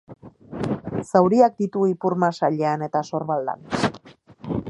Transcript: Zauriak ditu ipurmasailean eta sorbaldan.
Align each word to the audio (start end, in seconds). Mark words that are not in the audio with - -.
Zauriak 1.09 1.59
ditu 1.63 1.83
ipurmasailean 1.91 2.87
eta 2.89 3.03
sorbaldan. 3.09 3.65